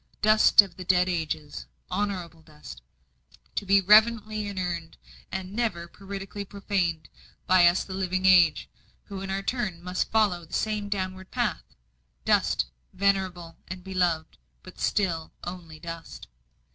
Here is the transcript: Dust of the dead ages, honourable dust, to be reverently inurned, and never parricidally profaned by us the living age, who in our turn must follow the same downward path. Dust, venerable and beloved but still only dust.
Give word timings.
Dust 0.23 0.63
of 0.63 0.77
the 0.77 0.83
dead 0.83 1.07
ages, 1.07 1.67
honourable 1.91 2.41
dust, 2.41 2.81
to 3.53 3.67
be 3.67 3.79
reverently 3.79 4.47
inurned, 4.47 4.97
and 5.31 5.53
never 5.53 5.87
parricidally 5.87 6.43
profaned 6.43 7.07
by 7.45 7.67
us 7.67 7.83
the 7.83 7.93
living 7.93 8.25
age, 8.25 8.67
who 9.03 9.21
in 9.21 9.29
our 9.29 9.43
turn 9.43 9.79
must 9.83 10.09
follow 10.09 10.43
the 10.43 10.53
same 10.53 10.89
downward 10.89 11.29
path. 11.29 11.61
Dust, 12.25 12.65
venerable 12.91 13.57
and 13.67 13.83
beloved 13.83 14.39
but 14.63 14.79
still 14.79 15.33
only 15.43 15.79
dust. 15.79 16.27